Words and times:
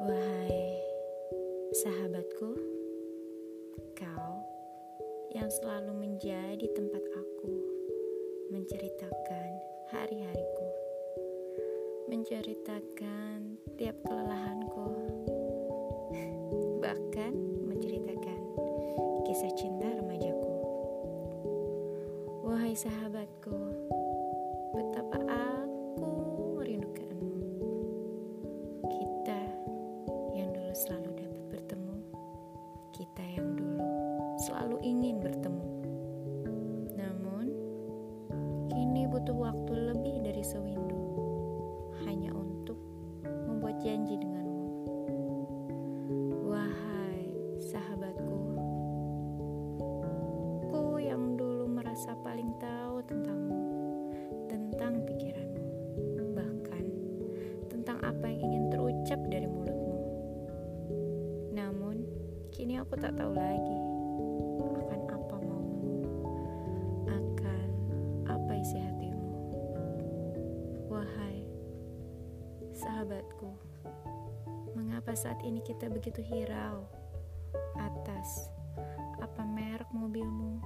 Wahai 0.00 0.80
sahabatku, 1.76 2.56
kau 3.92 4.32
yang 5.36 5.52
selalu 5.52 5.92
menjadi 5.92 6.64
tempat 6.72 7.04
aku 7.12 7.52
menceritakan 8.48 9.50
hari-hariku, 9.92 10.68
menceritakan 12.08 13.60
tiap 13.76 14.00
kelelahanku, 14.08 14.88
bahkan 16.80 17.36
menceritakan 17.68 18.40
kisah 19.28 19.52
cinta 19.52 19.84
remajaku. 19.84 20.54
Wahai 22.48 22.72
sahabatku, 22.72 23.58
betapa 24.72 25.29
selalu 34.60 34.76
ingin 34.84 35.24
bertemu. 35.24 35.66
Namun, 36.92 37.48
kini 38.68 39.08
butuh 39.08 39.32
waktu 39.32 39.72
lebih 39.72 40.20
dari 40.20 40.44
sewindu 40.44 41.00
hanya 42.04 42.28
untuk 42.36 42.76
membuat 43.24 43.80
janji 43.80 44.20
denganmu. 44.20 44.68
Wahai 46.44 47.24
sahabatku, 47.56 48.36
ku 50.68 51.00
yang 51.00 51.40
dulu 51.40 51.64
merasa 51.64 52.12
paling 52.20 52.52
tahu 52.60 53.00
tentangmu, 53.08 53.64
tentang 54.44 55.08
pikiranmu, 55.08 55.64
bahkan 56.36 56.84
tentang 57.72 57.96
apa 58.04 58.28
yang 58.28 58.44
ingin 58.44 58.64
terucap 58.68 59.24
dari 59.24 59.48
mulutmu. 59.48 59.96
Namun, 61.56 62.04
kini 62.52 62.76
aku 62.76 63.00
tak 63.00 63.16
tahu 63.16 63.32
lagi 63.32 63.89
sahabatku, 73.00 73.48
mengapa 74.76 75.16
saat 75.16 75.40
ini 75.40 75.64
kita 75.64 75.88
begitu 75.88 76.20
hirau 76.20 76.84
atas 77.80 78.52
apa 79.24 79.40
merek 79.40 79.88
mobilmu, 79.88 80.60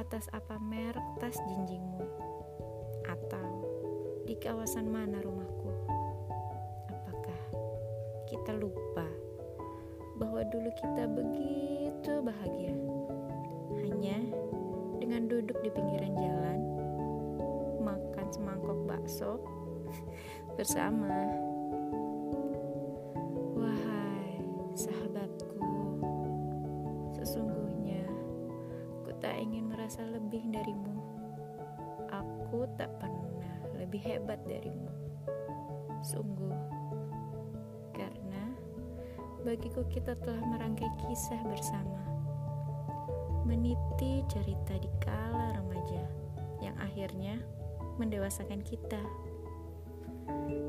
atas 0.00 0.24
apa 0.32 0.56
merek 0.56 1.04
tas 1.20 1.36
jinjingmu, 1.52 2.08
atau 3.12 3.60
di 4.24 4.40
kawasan 4.40 4.88
mana 4.88 5.20
rumahku? 5.20 5.68
Apakah 6.96 7.40
kita 8.24 8.56
lupa 8.56 9.04
bahwa 10.16 10.48
dulu 10.48 10.72
kita 10.80 11.12
begitu 11.12 12.24
bahagia 12.24 12.72
hanya 13.84 14.16
dengan 14.96 15.28
duduk 15.28 15.60
di 15.60 15.68
pinggiran 15.76 16.16
jalan, 16.16 16.60
makan 17.84 18.26
semangkok 18.32 18.80
bakso 18.88 19.57
bersama. 20.58 21.06
Wahai 23.54 24.42
sahabatku, 24.74 25.70
sesungguhnya 27.14 28.02
ku 29.06 29.14
tak 29.22 29.38
ingin 29.38 29.70
merasa 29.70 30.02
lebih 30.02 30.42
darimu. 30.50 30.98
Aku 32.10 32.66
tak 32.74 32.90
pernah 32.98 33.70
lebih 33.78 34.02
hebat 34.02 34.42
darimu. 34.50 34.90
Sungguh, 36.02 36.58
karena 37.94 38.50
bagiku 39.46 39.86
kita 39.86 40.18
telah 40.26 40.42
merangkai 40.42 40.90
kisah 41.06 41.38
bersama. 41.46 42.02
Meniti 43.46 44.26
cerita 44.26 44.74
di 44.74 44.90
kala 44.98 45.54
remaja 45.54 46.02
yang 46.58 46.74
akhirnya 46.82 47.38
mendewasakan 48.02 48.58
kita. 48.66 48.98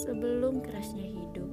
Sebelum 0.00 0.64
kerasnya 0.64 1.04
hidup, 1.04 1.51